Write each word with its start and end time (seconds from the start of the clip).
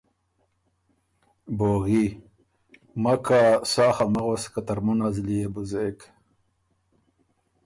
بوغی: 1.57 2.05
مکا 3.03 3.43
سا 3.71 3.87
خه 3.95 4.05
مک 4.13 4.23
غؤس 4.25 4.43
که 4.53 4.61
ترمُن 4.65 4.99
ا 5.07 5.09
زلی 5.15 5.35
يې 5.41 5.47
بُو 5.53 5.61
زېک۔ 5.69 5.99